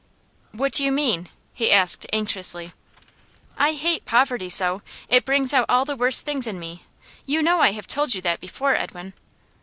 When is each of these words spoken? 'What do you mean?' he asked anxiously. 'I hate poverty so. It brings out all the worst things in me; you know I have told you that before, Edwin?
'What 0.51 0.73
do 0.73 0.83
you 0.83 0.91
mean?' 0.91 1.29
he 1.53 1.71
asked 1.71 2.07
anxiously. 2.11 2.73
'I 3.55 3.73
hate 3.73 4.03
poverty 4.03 4.49
so. 4.49 4.81
It 5.07 5.25
brings 5.25 5.53
out 5.53 5.67
all 5.69 5.85
the 5.85 5.95
worst 5.95 6.25
things 6.25 6.47
in 6.47 6.59
me; 6.59 6.85
you 7.27 7.43
know 7.43 7.59
I 7.61 7.73
have 7.73 7.85
told 7.85 8.15
you 8.15 8.21
that 8.23 8.39
before, 8.39 8.75
Edwin? 8.75 9.13